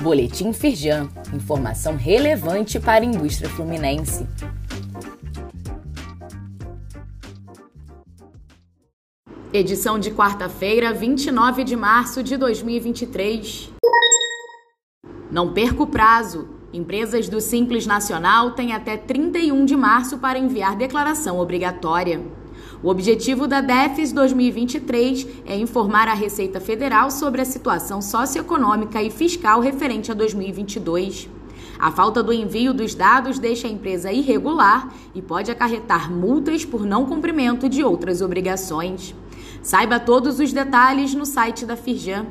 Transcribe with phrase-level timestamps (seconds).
[0.00, 4.26] Boletim Firjan, informação relevante para a indústria fluminense.
[9.52, 13.70] Edição de quarta-feira, 29 de março de 2023.
[15.30, 16.48] Não perca o prazo.
[16.72, 22.24] Empresas do Simples Nacional têm até 31 de março para enviar declaração obrigatória.
[22.82, 29.10] O objetivo da DEFES 2023 é informar a Receita Federal sobre a situação socioeconômica e
[29.10, 31.28] fiscal referente a 2022.
[31.78, 36.84] A falta do envio dos dados deixa a empresa irregular e pode acarretar multas por
[36.84, 39.14] não cumprimento de outras obrigações.
[39.62, 42.26] Saiba todos os detalhes no site da Firjan.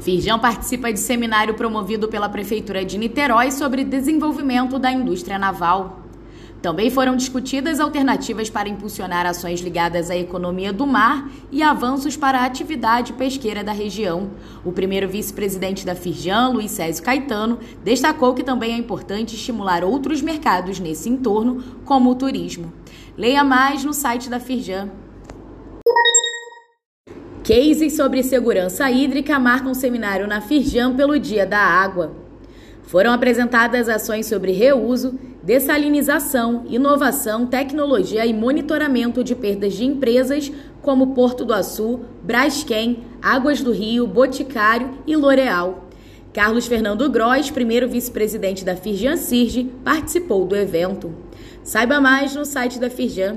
[0.00, 6.01] Firjan participa de seminário promovido pela Prefeitura de Niterói sobre desenvolvimento da indústria naval.
[6.62, 12.38] Também foram discutidas alternativas para impulsionar ações ligadas à economia do mar e avanços para
[12.38, 14.30] a atividade pesqueira da região.
[14.64, 20.22] O primeiro vice-presidente da Firjan, Luiz Césio Caetano, destacou que também é importante estimular outros
[20.22, 22.72] mercados nesse entorno, como o turismo.
[23.18, 24.88] Leia mais no site da Firjan.
[27.42, 32.21] Cases sobre segurança hídrica marcam seminário na Firjan pelo Dia da Água.
[32.82, 41.14] Foram apresentadas ações sobre reuso, dessalinização, inovação, tecnologia e monitoramento de perdas de empresas como
[41.14, 45.88] Porto do Açu, Braskem, Águas do Rio, Boticário e L'Oréal.
[46.32, 51.14] Carlos Fernando Gross, primeiro vice-presidente da Firjan Sirge, participou do evento.
[51.62, 53.36] Saiba mais no site da Firjan.